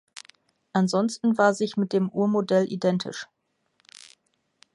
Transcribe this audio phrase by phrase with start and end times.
[0.73, 3.27] Ansonsten war sich mit dem Urmodell identisch.